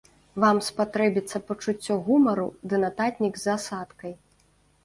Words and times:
Вам 0.43 0.61
спатрэбіцца 0.67 1.41
пачуццё 1.49 1.93
гумару 2.07 2.47
ды 2.73 2.83
нататнік 2.85 3.39
з 3.43 3.55
асадкай! 3.57 4.19